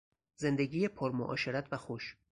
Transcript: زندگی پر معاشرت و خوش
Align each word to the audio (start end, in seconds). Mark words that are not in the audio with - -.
زندگی 0.35 0.87
پر 0.87 1.11
معاشرت 1.11 1.67
و 1.71 1.77
خوش 1.77 2.17